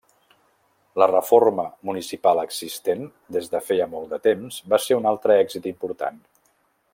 La 1.01 1.07
reforma 1.09 1.65
municipal 1.89 2.41
existent 2.45 3.05
des 3.37 3.53
de 3.55 3.61
feia 3.69 3.87
molt 3.95 4.17
temps 4.29 4.59
va 4.75 4.81
ser 4.87 4.99
un 5.03 5.07
altre 5.13 5.39
èxit 5.47 5.71
important. 5.75 6.19